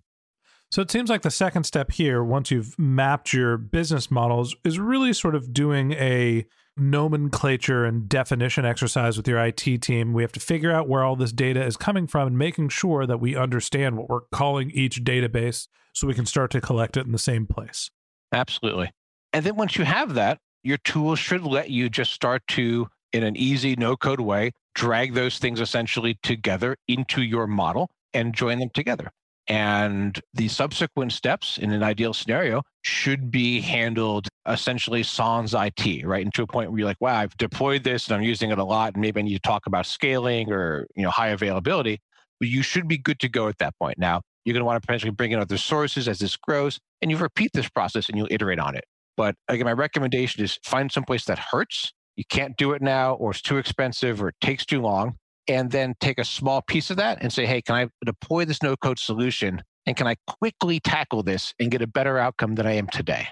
So 0.71 0.83
it 0.83 0.91
seems 0.91 1.09
like 1.09 1.23
the 1.23 1.31
second 1.31 1.65
step 1.65 1.93
here, 1.93 2.23
once 2.23 2.51
you've 2.51 2.79
mapped 2.79 3.33
your 3.33 3.57
business 3.57 4.11
models, 4.11 4.55
is 4.65 4.79
really 4.79 5.15
sort 5.15 5.35
of 5.35 5.55
doing 5.55 5.93
a 5.93 6.47
nomenclature 6.77 7.85
and 7.85 8.09
definition 8.09 8.65
exercise 8.65 9.17
with 9.17 9.27
your 9.27 9.39
IT 9.45 9.83
team. 9.83 10.13
We 10.13 10.23
have 10.23 10.33
to 10.33 10.41
figure 10.41 10.71
out 10.71 10.89
where 10.89 11.03
all 11.03 11.17
this 11.17 11.33
data 11.33 11.65
is 11.65 11.77
coming 11.77 12.07
from 12.07 12.29
and 12.29 12.39
making 12.39 12.69
sure 12.69 13.07
that 13.07 13.19
we 13.19 13.35
understand 13.35 13.97
what 13.97 14.09
we're 14.09 14.21
calling 14.31 14.71
each 14.71 15.03
database 15.05 15.69
so 15.95 16.07
we 16.07 16.15
can 16.15 16.27
start 16.27 16.51
to 16.53 16.61
collect 16.61 16.97
it 16.97 17.07
in 17.07 17.13
the 17.13 17.19
same 17.19 17.47
place. 17.47 17.91
Absolutely. 18.33 18.91
And 19.33 19.45
then 19.45 19.57
once 19.57 19.77
you 19.77 19.85
have 19.85 20.15
that, 20.15 20.39
your 20.63 20.79
tool 20.79 21.17
should 21.17 21.45
let 21.45 21.71
you 21.71 21.89
just 21.89 22.13
start 22.13 22.43
to, 22.49 22.89
in 23.13 23.23
an 23.23 23.37
easy, 23.37 23.75
no 23.77 23.97
code 23.97 24.21
way, 24.21 24.53
drag 24.75 25.15
those 25.15 25.39
things 25.39 25.61
essentially 25.61 26.19
together 26.23 26.77
into 26.87 27.23
your 27.23 27.47
model 27.47 27.91
and 28.13 28.35
join 28.35 28.59
them 28.59 28.71
together. 28.75 29.11
And 29.49 30.21
the 30.35 30.49
subsequent 30.49 31.13
steps 31.13 31.57
in 31.57 31.73
an 31.73 31.83
ideal 31.83 32.13
scenario 32.13 32.63
should 32.83 33.31
be 33.31 33.63
handled 33.63 34.29
essentially 34.47 35.03
sans 35.03 35.55
IT, 35.55 36.07
right? 36.07 36.23
And 36.23 36.35
to 36.35 36.43
a 36.43 36.47
point 36.47 36.71
where 36.71 36.81
you're 36.81 36.87
like, 36.87 37.01
wow, 37.01 37.19
I've 37.19 37.37
deployed 37.39 37.83
this 37.83 38.07
and 38.07 38.17
I'm 38.17 38.23
using 38.23 38.51
it 38.51 38.59
a 38.59 38.65
lot. 38.65 38.93
And 38.93 39.01
maybe 39.01 39.21
I 39.21 39.23
need 39.23 39.35
to 39.35 39.41
talk 39.41 39.67
about 39.67 39.87
scaling 39.87 40.53
or 40.53 40.87
you 40.95 41.03
know 41.03 41.11
high 41.11 41.29
availability. 41.29 41.99
But 42.41 42.49
you 42.49 42.63
should 42.63 42.87
be 42.87 42.99
good 42.99 43.19
to 43.21 43.29
go 43.29 43.49
at 43.49 43.59
that 43.59 43.75
point. 43.81 43.99
Now, 43.99 44.21
you're 44.45 44.53
going 44.53 44.61
to 44.61 44.67
want 44.67 44.81
to 44.81 44.87
potentially 44.87 45.11
bring 45.11 45.33
in 45.33 45.41
other 45.41 45.59
sources 45.59 46.09
as 46.09 46.19
this 46.19 46.37
grows, 46.37 46.79
and 47.03 47.11
you 47.11 47.17
repeat 47.17 47.51
this 47.53 47.69
process 47.69 48.09
and 48.09 48.17
you'll 48.17 48.29
iterate 48.31 48.59
on 48.59 48.77
it. 48.77 48.85
But 49.17 49.35
again, 49.49 49.65
my 49.65 49.73
recommendation 49.73 50.45
is 50.45 50.59
find 50.63 50.93
some 50.93 51.05
place 51.05 51.25
that 51.25 51.39
hurts. 51.39 51.93
You 52.17 52.25
can't 52.29 52.57
do 52.57 52.73
it 52.73 52.83
now, 52.83 53.15
or 53.15 53.31
it's 53.31 53.43
too 53.43 53.57
expensive, 53.57 54.23
or 54.23 54.29
it 54.29 54.37
takes 54.41 54.65
too 54.65 54.81
long 54.81 55.17
and 55.49 55.71
then 55.71 55.95
take 56.01 56.19
a 56.19 56.25
small 56.25 56.63
piece 56.63 56.91
of 56.91 56.97
that 56.99 57.19
and 57.23 57.33
say, 57.33 57.47
hey, 57.47 57.63
can 57.63 57.75
I 57.75 57.89
deploy 58.05 58.45
this 58.45 58.63
no 58.63 58.77
code 58.77 58.99
solution? 58.99 59.63
And 59.87 59.97
can 59.97 60.07
I 60.07 60.17
quickly 60.27 60.81
tackle 60.81 61.23
this 61.23 61.55
and 61.59 61.71
get 61.71 61.83
a 61.83 61.87
better 61.87 62.19
outcome 62.19 62.57
than 62.57 62.67
I 62.67 62.73
am 62.73 62.89
today? 62.89 63.29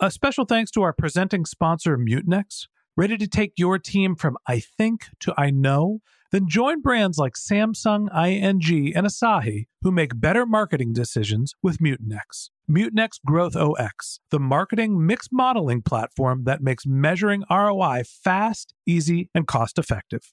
A 0.00 0.10
special 0.10 0.46
thanks 0.46 0.70
to 0.72 0.82
our 0.82 0.92
presenting 0.92 1.44
sponsor, 1.44 1.98
Mutinex. 1.98 2.66
Ready 2.96 3.16
to 3.18 3.28
take 3.28 3.52
your 3.56 3.78
team 3.78 4.16
from 4.16 4.36
I 4.46 4.60
think 4.60 5.06
to 5.20 5.34
I 5.38 5.50
know? 5.50 6.00
Then 6.30 6.48
join 6.48 6.80
brands 6.80 7.18
like 7.18 7.34
Samsung, 7.34 8.08
ING, 8.14 8.96
and 8.96 9.06
Asahi 9.06 9.66
who 9.82 9.92
make 9.92 10.18
better 10.18 10.46
marketing 10.46 10.94
decisions 10.94 11.54
with 11.62 11.78
Mutinex. 11.78 12.48
Mutinex 12.70 13.18
Growth 13.26 13.54
OX, 13.54 14.18
the 14.30 14.40
marketing 14.40 15.06
mix 15.06 15.28
modeling 15.30 15.82
platform 15.82 16.44
that 16.44 16.62
makes 16.62 16.86
measuring 16.86 17.44
ROI 17.50 18.04
fast, 18.06 18.72
easy, 18.86 19.28
and 19.34 19.46
cost 19.46 19.78
effective. 19.78 20.32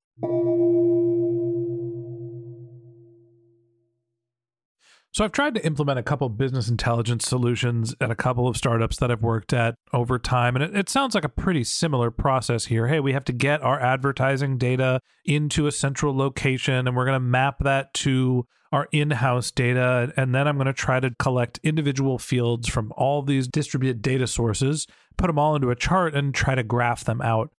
So 5.13 5.25
I've 5.25 5.33
tried 5.33 5.55
to 5.55 5.65
implement 5.65 5.99
a 5.99 6.03
couple 6.03 6.29
business 6.29 6.69
intelligence 6.69 7.27
solutions 7.27 7.93
at 7.99 8.11
a 8.11 8.15
couple 8.15 8.47
of 8.47 8.55
startups 8.55 8.95
that 8.97 9.11
I've 9.11 9.21
worked 9.21 9.51
at 9.51 9.75
over 9.91 10.17
time. 10.17 10.55
And 10.55 10.63
it, 10.63 10.75
it, 10.75 10.89
sounds 10.89 11.15
like 11.15 11.25
a 11.25 11.29
pretty 11.29 11.65
similar 11.65 12.11
process 12.11 12.65
here. 12.65 12.87
Hey, 12.87 13.01
we 13.01 13.11
have 13.11 13.25
to 13.25 13.33
get 13.33 13.61
our 13.61 13.77
advertising 13.77 14.57
data 14.57 15.01
into 15.25 15.67
a 15.67 15.71
central 15.71 16.15
location 16.15 16.87
and 16.87 16.95
we're 16.95 17.05
going 17.05 17.15
to 17.17 17.19
map 17.19 17.59
that 17.59 17.93
to 17.95 18.47
our 18.71 18.87
in-house 18.93 19.51
data. 19.51 20.13
And 20.15 20.33
then 20.33 20.47
I'm 20.47 20.55
going 20.55 20.67
to 20.67 20.73
try 20.73 21.01
to 21.01 21.13
collect 21.19 21.59
individual 21.61 22.17
fields 22.17 22.69
from 22.69 22.93
all 22.95 23.21
these 23.21 23.49
distributed 23.49 24.01
data 24.01 24.27
sources, 24.27 24.87
put 25.17 25.27
them 25.27 25.37
all 25.37 25.55
into 25.55 25.71
a 25.71 25.75
chart 25.75 26.15
and 26.15 26.33
try 26.33 26.55
to 26.55 26.63
graph 26.63 27.03
them 27.03 27.21
out 27.21 27.51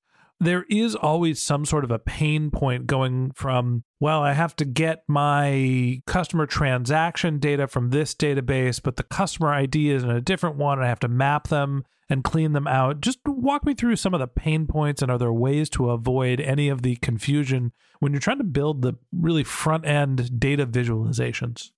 there 0.42 0.66
is 0.70 0.96
always 0.96 1.40
some 1.40 1.66
sort 1.66 1.84
of 1.84 1.92
a 1.92 2.00
pain 2.00 2.50
point 2.50 2.88
going 2.88 3.32
from, 3.36 3.84
well, 4.00 4.24
I 4.24 4.34
have 4.34 4.56
to 4.56 4.66
get 4.66 5.04
my 5.08 6.02
customer 6.08 6.48
transaction 6.48 7.38
data 7.38 7.68
from 7.68 7.92
this 7.92 8.16
database, 8.16 8.82
but 8.82 8.96
the 8.96 9.04
customer 9.04 9.54
ID 9.54 9.92
is 9.92 10.04
in 10.04 10.10
a 10.10 10.20
different 10.20 10.56
one. 10.56 10.80
And 10.80 10.86
I 10.86 10.90
have 10.90 11.00
to 11.02 11.08
map 11.08 11.50
them 11.50 11.84
and 12.10 12.24
clean 12.24 12.54
them 12.54 12.66
out. 12.66 13.02
Just 13.02 13.20
walk 13.24 13.64
me 13.64 13.76
through 13.76 13.98
some 13.98 14.16
of 14.16 14.20
the 14.20 14.28
pain 14.28 14.66
points 14.66 15.04
and 15.04 15.12
are 15.12 15.20
there 15.20 15.32
ways 15.32 15.70
to 15.70 15.92
avoid 15.92 16.42
any 16.42 16.70
of 16.70 16.82
the 16.82 16.96
confusion 16.98 17.72
when 18.00 18.12
you're 18.12 18.20
trying 18.20 18.40
to 18.40 18.44
build 18.44 18.82
the 18.82 18.96
really 19.12 19.44
front 19.44 19.86
end 19.86 20.40
data 20.40 20.66
visualizations? 20.66 21.70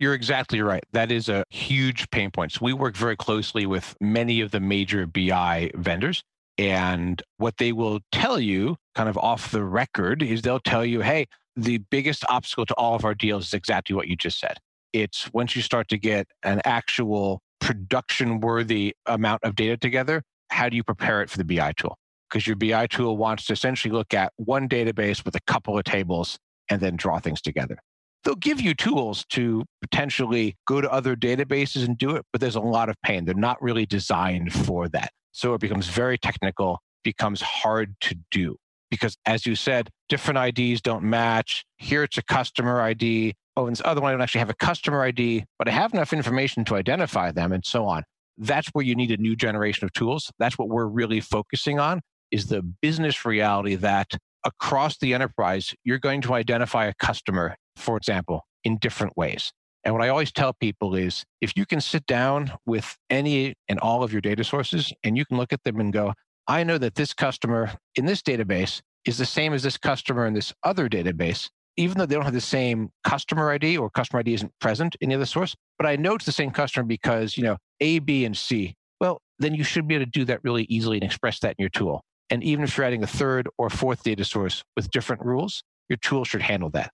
You're 0.00 0.14
exactly 0.14 0.60
right. 0.60 0.84
That 0.90 1.12
is 1.12 1.28
a 1.28 1.44
huge 1.50 2.10
pain 2.10 2.32
point. 2.32 2.50
So 2.50 2.60
we 2.62 2.72
work 2.72 2.96
very 2.96 3.16
closely 3.16 3.64
with 3.64 3.96
many 4.00 4.40
of 4.40 4.50
the 4.50 4.60
major 4.60 5.06
BI 5.06 5.70
vendors 5.76 6.24
and 6.58 7.22
what 7.36 7.56
they 7.58 7.72
will 7.72 8.00
tell 8.10 8.40
you, 8.40 8.76
kind 8.94 9.08
of 9.08 9.16
off 9.16 9.50
the 9.52 9.62
record, 9.64 10.22
is 10.22 10.42
they'll 10.42 10.58
tell 10.58 10.84
you, 10.84 11.00
hey, 11.00 11.26
the 11.56 11.78
biggest 11.90 12.24
obstacle 12.28 12.66
to 12.66 12.74
all 12.74 12.94
of 12.94 13.04
our 13.04 13.14
deals 13.14 13.46
is 13.46 13.54
exactly 13.54 13.94
what 13.94 14.08
you 14.08 14.16
just 14.16 14.40
said. 14.40 14.58
It's 14.92 15.32
once 15.32 15.54
you 15.54 15.62
start 15.62 15.88
to 15.88 15.98
get 15.98 16.26
an 16.42 16.60
actual 16.64 17.40
production 17.60 18.40
worthy 18.40 18.94
amount 19.06 19.44
of 19.44 19.54
data 19.54 19.76
together, 19.76 20.22
how 20.50 20.68
do 20.68 20.76
you 20.76 20.82
prepare 20.82 21.22
it 21.22 21.30
for 21.30 21.38
the 21.38 21.44
BI 21.44 21.72
tool? 21.76 21.96
Because 22.28 22.46
your 22.46 22.56
BI 22.56 22.86
tool 22.88 23.16
wants 23.16 23.46
to 23.46 23.52
essentially 23.52 23.92
look 23.92 24.12
at 24.12 24.32
one 24.36 24.68
database 24.68 25.24
with 25.24 25.34
a 25.34 25.40
couple 25.46 25.78
of 25.78 25.84
tables 25.84 26.38
and 26.70 26.80
then 26.80 26.96
draw 26.96 27.18
things 27.18 27.40
together. 27.40 27.78
They'll 28.24 28.34
give 28.34 28.60
you 28.60 28.74
tools 28.74 29.24
to 29.30 29.64
potentially 29.80 30.56
go 30.66 30.80
to 30.80 30.90
other 30.90 31.14
databases 31.16 31.84
and 31.84 31.96
do 31.96 32.16
it, 32.16 32.24
but 32.32 32.40
there's 32.40 32.56
a 32.56 32.60
lot 32.60 32.88
of 32.88 32.96
pain. 33.02 33.24
They're 33.24 33.34
not 33.34 33.62
really 33.62 33.86
designed 33.86 34.52
for 34.52 34.88
that. 34.88 35.10
So 35.32 35.54
it 35.54 35.60
becomes 35.60 35.88
very 35.88 36.18
technical, 36.18 36.80
becomes 37.04 37.40
hard 37.40 37.94
to 38.02 38.16
do. 38.30 38.56
Because 38.90 39.16
as 39.26 39.44
you 39.44 39.54
said, 39.54 39.90
different 40.08 40.58
IDs 40.58 40.80
don't 40.80 41.04
match. 41.04 41.64
Here 41.76 42.02
it's 42.02 42.16
a 42.16 42.22
customer 42.22 42.80
ID. 42.80 43.34
Oh, 43.56 43.66
and 43.66 43.76
this 43.76 43.82
other 43.84 44.00
one 44.00 44.10
I 44.10 44.12
don't 44.12 44.22
actually 44.22 44.38
have 44.38 44.50
a 44.50 44.54
customer 44.54 45.02
ID, 45.02 45.44
but 45.58 45.68
I 45.68 45.72
have 45.72 45.92
enough 45.92 46.12
information 46.12 46.64
to 46.66 46.76
identify 46.76 47.30
them 47.32 47.52
and 47.52 47.64
so 47.64 47.86
on. 47.86 48.04
That's 48.38 48.68
where 48.68 48.84
you 48.84 48.94
need 48.94 49.10
a 49.10 49.16
new 49.16 49.36
generation 49.36 49.84
of 49.84 49.92
tools. 49.92 50.30
That's 50.38 50.56
what 50.56 50.68
we're 50.68 50.86
really 50.86 51.20
focusing 51.20 51.78
on 51.78 52.00
is 52.30 52.46
the 52.46 52.62
business 52.62 53.24
reality 53.24 53.74
that 53.76 54.16
across 54.44 54.98
the 54.98 55.14
enterprise, 55.14 55.74
you're 55.84 55.98
going 55.98 56.20
to 56.22 56.34
identify 56.34 56.86
a 56.86 56.94
customer, 56.98 57.56
for 57.76 57.96
example, 57.96 58.42
in 58.64 58.78
different 58.78 59.16
ways. 59.16 59.52
And 59.88 59.94
what 59.94 60.04
I 60.04 60.10
always 60.10 60.30
tell 60.30 60.52
people 60.52 60.94
is 60.94 61.24
if 61.40 61.56
you 61.56 61.64
can 61.64 61.80
sit 61.80 62.04
down 62.04 62.52
with 62.66 62.94
any 63.08 63.54
and 63.70 63.78
all 63.78 64.02
of 64.02 64.12
your 64.12 64.20
data 64.20 64.44
sources 64.44 64.92
and 65.02 65.16
you 65.16 65.24
can 65.24 65.38
look 65.38 65.50
at 65.50 65.64
them 65.64 65.80
and 65.80 65.90
go, 65.90 66.12
I 66.46 66.62
know 66.62 66.76
that 66.76 66.94
this 66.94 67.14
customer 67.14 67.72
in 67.94 68.04
this 68.04 68.20
database 68.20 68.82
is 69.06 69.16
the 69.16 69.24
same 69.24 69.54
as 69.54 69.62
this 69.62 69.78
customer 69.78 70.26
in 70.26 70.34
this 70.34 70.52
other 70.62 70.90
database, 70.90 71.48
even 71.78 71.96
though 71.96 72.04
they 72.04 72.14
don't 72.14 72.26
have 72.26 72.34
the 72.34 72.40
same 72.42 72.90
customer 73.02 73.50
ID 73.50 73.78
or 73.78 73.88
customer 73.88 74.20
ID 74.20 74.34
isn't 74.34 74.52
present 74.60 74.94
in 75.00 75.08
the 75.08 75.14
other 75.14 75.24
source, 75.24 75.56
but 75.78 75.86
I 75.86 75.96
know 75.96 76.16
it's 76.16 76.26
the 76.26 76.32
same 76.32 76.50
customer 76.50 76.84
because, 76.84 77.38
you 77.38 77.44
know, 77.44 77.56
A, 77.80 78.00
B, 78.00 78.26
and 78.26 78.36
C. 78.36 78.74
Well, 79.00 79.22
then 79.38 79.54
you 79.54 79.64
should 79.64 79.88
be 79.88 79.94
able 79.94 80.04
to 80.04 80.10
do 80.10 80.26
that 80.26 80.44
really 80.44 80.64
easily 80.64 80.98
and 80.98 81.04
express 81.04 81.40
that 81.40 81.54
in 81.56 81.62
your 81.62 81.70
tool. 81.70 82.02
And 82.28 82.44
even 82.44 82.62
if 82.62 82.76
you're 82.76 82.84
adding 82.84 83.04
a 83.04 83.06
third 83.06 83.48
or 83.56 83.70
fourth 83.70 84.02
data 84.02 84.26
source 84.26 84.62
with 84.76 84.90
different 84.90 85.24
rules, 85.24 85.62
your 85.88 85.96
tool 85.96 86.26
should 86.26 86.42
handle 86.42 86.68
that. 86.72 86.90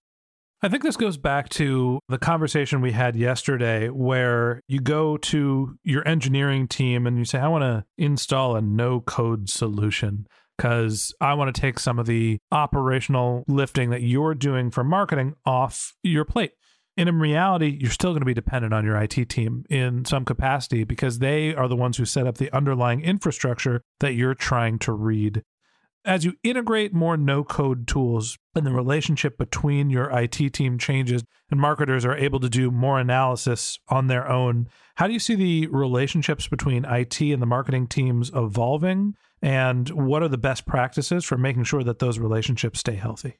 I 0.64 0.68
think 0.70 0.82
this 0.82 0.96
goes 0.96 1.18
back 1.18 1.50
to 1.50 2.00
the 2.08 2.16
conversation 2.16 2.80
we 2.80 2.92
had 2.92 3.16
yesterday 3.16 3.90
where 3.90 4.62
you 4.66 4.80
go 4.80 5.18
to 5.18 5.76
your 5.84 6.08
engineering 6.08 6.68
team 6.68 7.06
and 7.06 7.18
you 7.18 7.26
say, 7.26 7.38
I 7.38 7.48
want 7.48 7.64
to 7.64 7.84
install 7.98 8.56
a 8.56 8.62
no 8.62 9.02
code 9.02 9.50
solution 9.50 10.26
because 10.56 11.14
I 11.20 11.34
want 11.34 11.54
to 11.54 11.60
take 11.60 11.78
some 11.78 11.98
of 11.98 12.06
the 12.06 12.38
operational 12.50 13.44
lifting 13.46 13.90
that 13.90 14.00
you're 14.00 14.34
doing 14.34 14.70
for 14.70 14.82
marketing 14.82 15.34
off 15.44 15.92
your 16.02 16.24
plate. 16.24 16.52
And 16.96 17.10
in 17.10 17.18
reality, 17.18 17.76
you're 17.78 17.90
still 17.90 18.12
going 18.12 18.22
to 18.22 18.24
be 18.24 18.32
dependent 18.32 18.72
on 18.72 18.86
your 18.86 18.96
IT 18.96 19.28
team 19.28 19.66
in 19.68 20.06
some 20.06 20.24
capacity 20.24 20.84
because 20.84 21.18
they 21.18 21.54
are 21.54 21.68
the 21.68 21.76
ones 21.76 21.98
who 21.98 22.06
set 22.06 22.26
up 22.26 22.38
the 22.38 22.50
underlying 22.56 23.02
infrastructure 23.02 23.82
that 24.00 24.14
you're 24.14 24.32
trying 24.32 24.78
to 24.78 24.92
read 24.94 25.42
as 26.04 26.24
you 26.24 26.34
integrate 26.42 26.92
more 26.92 27.16
no 27.16 27.42
code 27.42 27.86
tools 27.86 28.36
and 28.54 28.66
the 28.66 28.72
relationship 28.72 29.38
between 29.38 29.88
your 29.90 30.10
IT 30.10 30.52
team 30.52 30.78
changes 30.78 31.24
and 31.50 31.58
marketers 31.58 32.04
are 32.04 32.16
able 32.16 32.40
to 32.40 32.48
do 32.48 32.70
more 32.70 32.98
analysis 33.00 33.78
on 33.88 34.06
their 34.08 34.28
own, 34.28 34.68
how 34.96 35.06
do 35.06 35.12
you 35.12 35.18
see 35.18 35.34
the 35.34 35.66
relationships 35.68 36.46
between 36.46 36.84
IT 36.84 37.20
and 37.20 37.40
the 37.40 37.46
marketing 37.46 37.86
teams 37.86 38.30
evolving? 38.34 39.14
And 39.40 39.88
what 39.90 40.22
are 40.22 40.28
the 40.28 40.38
best 40.38 40.66
practices 40.66 41.24
for 41.24 41.38
making 41.38 41.64
sure 41.64 41.82
that 41.82 41.98
those 41.98 42.18
relationships 42.18 42.80
stay 42.80 42.94
healthy? 42.94 43.38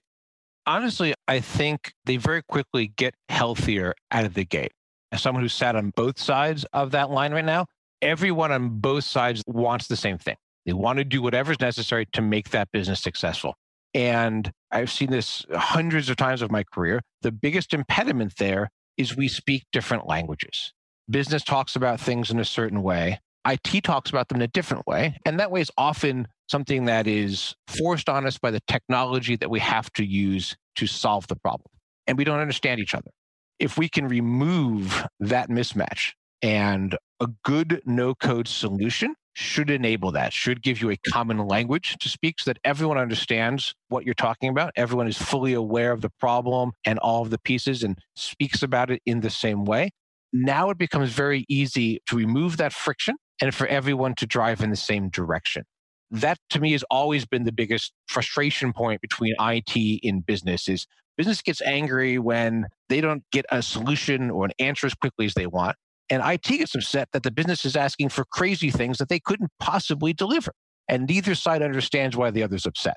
Honestly, 0.67 1.13
I 1.29 1.41
think 1.41 1.93
they 2.07 2.17
very 2.17 2.43
quickly 2.43 2.87
get 2.87 3.15
healthier 3.29 3.95
out 4.11 4.25
of 4.25 4.33
the 4.33 4.45
gate. 4.45 4.73
As 5.13 5.21
someone 5.21 5.43
who 5.43 5.49
sat 5.49 5.77
on 5.77 5.93
both 5.95 6.19
sides 6.19 6.65
of 6.73 6.93
that 6.93 7.11
line 7.11 7.33
right 7.33 7.45
now, 7.45 7.67
everyone 8.01 8.51
on 8.51 8.81
both 8.81 9.05
sides 9.05 9.43
wants 9.47 9.87
the 9.87 9.97
same 9.97 10.19
thing 10.19 10.37
they 10.67 10.73
want 10.73 10.99
to 10.99 11.05
do 11.05 11.23
whatever's 11.23 11.61
necessary 11.61 12.07
to 12.13 12.23
make 12.23 12.51
that 12.51 12.71
business 12.73 13.01
successful. 13.01 13.55
And 13.93 14.51
I've 14.71 14.91
seen 14.91 15.11
this 15.11 15.45
hundreds 15.55 16.09
of 16.09 16.17
times 16.17 16.43
of 16.43 16.51
my 16.51 16.65
career. 16.65 17.01
The 17.23 17.33
biggest 17.33 17.73
impediment 17.73 18.35
there 18.39 18.71
is 18.97 19.17
we 19.17 19.29
speak 19.29 19.65
different 19.73 20.07
languages. 20.07 20.73
Business 21.09 21.45
talks 21.45 21.77
about 21.77 22.01
things 22.01 22.31
in 22.31 22.41
a 22.41 22.45
certain 22.45 22.83
way. 22.83 23.21
IT 23.47 23.85
talks 23.85 24.11
about 24.11 24.29
them 24.29 24.37
in 24.37 24.43
a 24.43 24.49
different 24.49 24.87
way. 24.87 25.19
And 25.27 25.39
that 25.39 25.51
way 25.51 25.61
is 25.61 25.71
often 25.77 26.27
something 26.49 26.87
that 26.87 27.07
is 27.07 27.55
forced 27.69 28.09
on 28.09 28.27
us 28.27 28.39
by 28.39 28.51
the 28.51 28.61
technology 28.67 29.37
that 29.37 29.51
we 29.51 29.61
have 29.61 29.93
to 29.93 30.05
use 30.05 30.57
to 30.77 30.87
solve 30.87 31.27
the 31.29 31.37
problem. 31.37 31.71
And 32.07 32.19
we 32.19 32.25
don't 32.25 32.41
understand 32.41 32.81
each 32.81 32.95
other. 32.95 33.11
If 33.59 33.79
we 33.79 33.89
can 33.89 34.09
remove 34.09 35.07
that 35.21 35.49
mismatch 35.49 36.13
and 36.43 36.97
a 37.21 37.29
good 37.45 37.83
no 37.85 38.15
code 38.15 38.49
solution 38.49 39.15
should 39.35 39.69
enable 39.69 40.13
that, 40.13 40.33
should 40.33 40.63
give 40.63 40.81
you 40.81 40.91
a 40.91 40.97
common 41.13 41.39
language 41.47 41.97
to 42.01 42.09
speak 42.09 42.39
so 42.39 42.51
that 42.51 42.59
everyone 42.65 42.97
understands 42.97 43.75
what 43.89 44.05
you're 44.05 44.15
talking 44.15 44.49
about. 44.49 44.73
Everyone 44.77 45.09
is 45.09 45.19
fully 45.19 45.53
aware 45.53 45.93
of 45.93 46.01
the 46.01 46.11
problem 46.21 46.73
and 46.85 46.99
all 47.01 47.23
of 47.23 47.31
the 47.31 47.39
pieces 47.39 47.83
and 47.83 47.99
speaks 48.17 48.63
about 48.63 48.91
it 48.91 49.03
in 49.05 49.21
the 49.21 49.31
same 49.31 49.65
way. 49.65 49.91
Now 50.33 50.71
it 50.71 50.79
becomes 50.79 51.11
very 51.11 51.45
easy 51.49 52.01
to 52.09 52.17
remove 52.17 52.57
that 52.57 52.73
friction 52.73 53.17
and 53.41 53.55
for 53.55 53.67
everyone 53.67 54.15
to 54.17 54.27
drive 54.27 54.63
in 54.63 54.71
the 54.71 54.77
same 54.77 55.09
direction. 55.09 55.65
That 56.11 56.39
to 56.51 56.61
me 56.61 56.73
has 56.73 56.85
always 56.91 57.27
been 57.27 57.45
the 57.45 57.53
biggest 57.53 57.93
frustration 58.07 58.73
point 58.73 59.01
between 59.01 59.35
IT 59.41 59.77
in 59.77 60.21
business 60.21 60.69
is 60.69 60.87
business 61.17 61.43
gets 61.43 61.63
angry 61.63 62.19
when 62.19 62.67
they 62.89 63.01
don't 63.01 63.25
get 63.33 63.47
a 63.51 63.63
solution 63.63 64.31
or 64.31 64.45
an 64.45 64.53
answer 64.59 64.87
as 64.87 64.95
quickly 64.95 65.27
as 65.27 65.35
they 65.35 65.47
want. 65.47 65.77
And 66.11 66.23
IT 66.25 66.43
gets 66.43 66.75
upset 66.75 67.09
that 67.13 67.23
the 67.23 67.31
business 67.31 67.65
is 67.65 67.77
asking 67.77 68.11
for 68.11 68.25
crazy 68.25 68.71
things 68.71 68.99
that 68.99 69.09
they 69.09 69.21
couldn't 69.21 69.51
possibly 69.59 70.13
deliver. 70.13 70.53
And 70.89 71.07
neither 71.09 71.35
side 71.35 71.63
understands 71.63 72.17
why 72.17 72.31
the 72.31 72.43
other's 72.43 72.67
upset. 72.67 72.97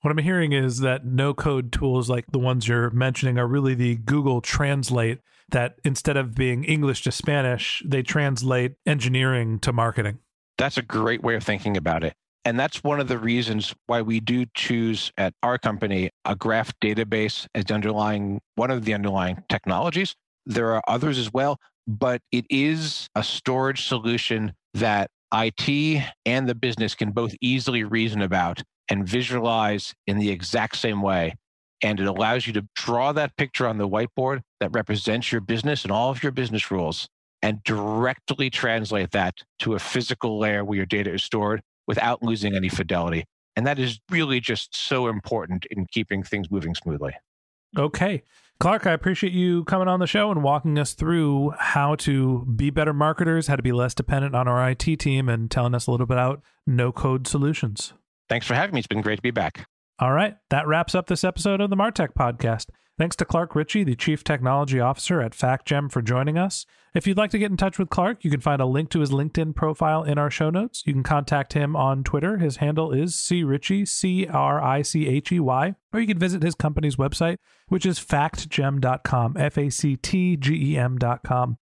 What 0.00 0.10
I'm 0.10 0.18
hearing 0.18 0.52
is 0.52 0.78
that 0.80 1.04
no 1.04 1.34
code 1.34 1.72
tools 1.72 2.08
like 2.08 2.26
the 2.30 2.38
ones 2.38 2.68
you're 2.68 2.90
mentioning 2.90 3.38
are 3.38 3.46
really 3.46 3.74
the 3.74 3.96
Google 3.96 4.40
Translate 4.40 5.18
that 5.50 5.76
instead 5.84 6.16
of 6.16 6.34
being 6.34 6.64
English 6.64 7.02
to 7.02 7.12
Spanish, 7.12 7.82
they 7.84 8.02
translate 8.02 8.74
engineering 8.86 9.58
to 9.60 9.72
marketing. 9.72 10.18
That's 10.58 10.76
a 10.76 10.82
great 10.82 11.22
way 11.22 11.34
of 11.34 11.42
thinking 11.42 11.76
about 11.76 12.04
it. 12.04 12.14
And 12.44 12.58
that's 12.58 12.84
one 12.84 13.00
of 13.00 13.08
the 13.08 13.18
reasons 13.18 13.74
why 13.86 14.02
we 14.02 14.20
do 14.20 14.46
choose 14.54 15.10
at 15.18 15.34
our 15.42 15.58
company 15.58 16.10
a 16.24 16.36
graph 16.36 16.72
database 16.80 17.46
as 17.54 17.64
underlying 17.70 18.40
one 18.54 18.70
of 18.70 18.84
the 18.84 18.94
underlying 18.94 19.42
technologies. 19.48 20.14
There 20.46 20.72
are 20.72 20.82
others 20.86 21.18
as 21.18 21.32
well, 21.32 21.58
but 21.86 22.20
it 22.32 22.44
is 22.50 23.08
a 23.14 23.22
storage 23.22 23.86
solution 23.86 24.52
that 24.74 25.10
IT 25.32 26.02
and 26.24 26.48
the 26.48 26.54
business 26.54 26.94
can 26.94 27.10
both 27.10 27.34
easily 27.40 27.84
reason 27.84 28.22
about 28.22 28.62
and 28.88 29.06
visualize 29.06 29.94
in 30.06 30.18
the 30.18 30.30
exact 30.30 30.76
same 30.76 31.02
way. 31.02 31.34
And 31.82 32.00
it 32.00 32.06
allows 32.06 32.46
you 32.46 32.52
to 32.54 32.66
draw 32.74 33.12
that 33.12 33.36
picture 33.36 33.66
on 33.66 33.78
the 33.78 33.88
whiteboard 33.88 34.40
that 34.60 34.70
represents 34.72 35.30
your 35.30 35.40
business 35.40 35.82
and 35.82 35.92
all 35.92 36.10
of 36.10 36.22
your 36.22 36.32
business 36.32 36.70
rules 36.70 37.08
and 37.42 37.62
directly 37.64 38.48
translate 38.48 39.10
that 39.10 39.34
to 39.58 39.74
a 39.74 39.78
physical 39.78 40.38
layer 40.38 40.64
where 40.64 40.76
your 40.76 40.86
data 40.86 41.12
is 41.12 41.22
stored 41.22 41.60
without 41.86 42.22
losing 42.22 42.54
any 42.54 42.68
fidelity. 42.68 43.24
And 43.56 43.66
that 43.66 43.78
is 43.78 44.00
really 44.10 44.40
just 44.40 44.74
so 44.74 45.08
important 45.08 45.66
in 45.70 45.86
keeping 45.86 46.22
things 46.22 46.50
moving 46.50 46.74
smoothly. 46.74 47.14
Okay. 47.76 48.22
Clark, 48.58 48.86
I 48.86 48.92
appreciate 48.92 49.34
you 49.34 49.64
coming 49.64 49.86
on 49.86 50.00
the 50.00 50.06
show 50.06 50.30
and 50.30 50.42
walking 50.42 50.78
us 50.78 50.94
through 50.94 51.52
how 51.58 51.94
to 51.96 52.46
be 52.56 52.70
better 52.70 52.94
marketers, 52.94 53.48
how 53.48 53.56
to 53.56 53.62
be 53.62 53.72
less 53.72 53.94
dependent 53.94 54.34
on 54.34 54.48
our 54.48 54.70
IT 54.70 54.98
team, 54.98 55.28
and 55.28 55.50
telling 55.50 55.74
us 55.74 55.86
a 55.86 55.90
little 55.90 56.06
bit 56.06 56.14
about 56.14 56.42
no 56.66 56.90
code 56.90 57.26
solutions. 57.26 57.92
Thanks 58.30 58.46
for 58.46 58.54
having 58.54 58.74
me. 58.74 58.78
It's 58.80 58.86
been 58.86 59.02
great 59.02 59.16
to 59.16 59.22
be 59.22 59.30
back. 59.30 59.68
All 59.98 60.12
right. 60.12 60.36
That 60.50 60.66
wraps 60.66 60.94
up 60.94 61.06
this 61.06 61.22
episode 61.22 61.60
of 61.60 61.68
the 61.68 61.76
Martech 61.76 62.14
podcast. 62.18 62.66
Thanks 62.98 63.16
to 63.16 63.26
Clark 63.26 63.54
Richey, 63.54 63.84
the 63.84 63.94
Chief 63.94 64.24
Technology 64.24 64.80
Officer 64.80 65.20
at 65.20 65.32
FactGem, 65.32 65.92
for 65.92 66.00
joining 66.00 66.38
us. 66.38 66.64
If 66.94 67.06
you'd 67.06 67.18
like 67.18 67.30
to 67.32 67.38
get 67.38 67.50
in 67.50 67.58
touch 67.58 67.78
with 67.78 67.90
Clark, 67.90 68.24
you 68.24 68.30
can 68.30 68.40
find 68.40 68.58
a 68.58 68.64
link 68.64 68.88
to 68.90 69.00
his 69.00 69.10
LinkedIn 69.10 69.54
profile 69.54 70.02
in 70.02 70.16
our 70.16 70.30
show 70.30 70.48
notes. 70.48 70.82
You 70.86 70.94
can 70.94 71.02
contact 71.02 71.52
him 71.52 71.76
on 71.76 72.04
Twitter. 72.04 72.38
His 72.38 72.56
handle 72.56 72.92
is 72.92 73.14
C 73.14 73.44
Richey, 73.44 73.84
C 73.84 74.26
R 74.26 74.62
I 74.64 74.80
C 74.80 75.06
H 75.06 75.30
E 75.30 75.40
Y, 75.40 75.74
or 75.92 76.00
you 76.00 76.06
can 76.06 76.18
visit 76.18 76.42
his 76.42 76.54
company's 76.54 76.96
website, 76.96 77.36
which 77.68 77.84
is 77.84 78.00
factgem.com, 78.00 79.36
F 79.36 79.58
A 79.58 79.68
C 79.68 79.96
T 79.96 80.38
G 80.38 80.72
E 80.72 80.78
M.com. 80.78 81.58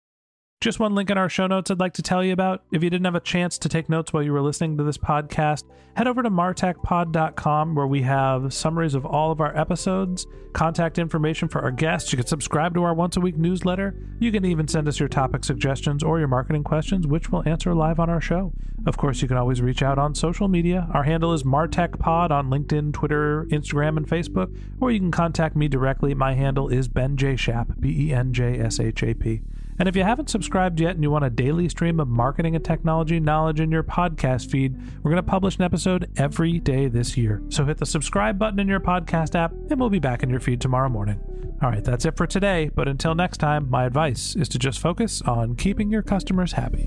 Just 0.64 0.80
one 0.80 0.94
link 0.94 1.11
in 1.11 1.18
our 1.18 1.28
show 1.28 1.47
notes 1.47 1.71
I'd 1.71 1.78
like 1.78 1.92
to 1.92 2.02
tell 2.02 2.25
you 2.25 2.33
about. 2.33 2.62
If 2.73 2.83
you 2.83 2.88
didn't 2.88 3.04
have 3.04 3.14
a 3.14 3.21
chance 3.21 3.59
to 3.59 3.68
take 3.68 3.90
notes 3.90 4.14
while 4.14 4.23
you 4.23 4.33
were 4.33 4.40
listening 4.40 4.78
to 4.78 4.83
this 4.83 4.97
podcast, 4.97 5.64
head 5.94 6.09
over 6.09 6.23
to 6.23 6.30
martechpod.com 6.30 7.75
where 7.75 7.87
we 7.87 8.00
have 8.00 8.50
summaries 8.50 8.94
of 8.94 9.04
all 9.04 9.30
of 9.30 9.42
our 9.42 9.54
episodes, 9.54 10.26
contact 10.54 10.99
information 10.99 11.49
for 11.49 11.61
our 11.61 11.71
guests. 11.71 12.14
You 12.14 12.16
can 12.16 12.26
subscribe 12.26 12.73
to 12.76 12.83
our 12.83 12.94
once 12.94 13.18
a 13.18 13.21
week 13.21 13.37
newsletter. 13.37 13.94
You 14.18 14.33
can 14.33 14.47
even 14.47 14.66
send 14.66 14.88
us 14.88 14.99
your 14.99 15.11
topic 15.11 15.44
suggestions 15.44 16.02
or 16.02 16.18
your 16.18 16.28
marketing 16.28 16.64
questions, 16.64 17.07
which 17.07 17.29
we'll 17.29 17.46
answer 17.46 17.74
live 17.74 18.00
on 18.00 18.09
our 18.09 18.22
show. 18.22 18.55
Of 18.87 18.96
course, 18.96 19.20
you 19.20 19.29
can 19.29 19.37
always 19.37 19.61
reach 19.61 19.83
out 19.83 19.98
on 19.98 20.14
social 20.14 20.48
media. 20.48 20.88
Our 20.94 21.03
handle 21.03 21.35
is 21.35 21.42
martechpod 21.42 22.31
on 22.31 22.48
LinkedIn, 22.48 22.94
Twitter, 22.94 23.44
Instagram, 23.50 23.98
and 23.98 24.09
Facebook, 24.09 24.59
or 24.81 24.90
you 24.90 24.98
can 24.98 25.11
contact 25.11 25.57
me 25.57 25.68
directly. 25.68 26.14
My 26.14 26.33
handle 26.33 26.70
is 26.70 26.88
Ben 26.88 27.18
J. 27.18 27.37
Shap, 27.37 27.68
B 27.79 28.09
E 28.09 28.14
N 28.14 28.33
J 28.33 28.59
S 28.59 28.81
H 28.81 29.03
A 29.03 29.12
P. 29.12 29.42
And 29.78 29.88
if 29.88 29.96
you 29.96 30.04
haven't 30.04 30.30
subscribed 30.30 30.78
yet 30.80 30.94
and 30.94 31.02
you 31.02 31.10
want 31.10 31.24
a 31.24 31.30
daily 31.30 31.68
stream 31.68 31.98
of 31.98 32.08
marketing 32.08 32.54
and 32.54 32.64
technology 32.64 33.18
knowledge 33.18 33.60
in 33.60 33.70
your 33.70 33.82
podcast 33.82 34.50
feed, 34.50 34.76
we're 35.02 35.10
going 35.10 35.22
to 35.22 35.30
publish 35.30 35.56
an 35.56 35.62
episode 35.62 36.10
every 36.16 36.60
day 36.60 36.87
this 36.88 37.16
year. 37.16 37.42
So 37.48 37.64
hit 37.64 37.78
the 37.78 37.87
subscribe 37.87 38.38
button 38.38 38.60
in 38.60 38.68
your 38.68 38.80
podcast 38.80 39.34
app, 39.34 39.52
and 39.70 39.80
we'll 39.80 39.90
be 39.90 39.98
back 39.98 40.22
in 40.22 40.30
your 40.30 40.40
feed 40.40 40.60
tomorrow 40.60 40.88
morning. 40.88 41.20
All 41.62 41.70
right, 41.70 41.82
that's 41.82 42.04
it 42.04 42.16
for 42.16 42.26
today. 42.26 42.70
But 42.74 42.88
until 42.88 43.14
next 43.14 43.38
time, 43.38 43.68
my 43.70 43.84
advice 43.84 44.37
is 44.37 44.48
to 44.50 44.58
just 44.58 44.78
focus 44.78 45.22
on 45.22 45.56
keeping 45.56 45.90
your 45.90 46.02
customers 46.02 46.52
happy. 46.52 46.87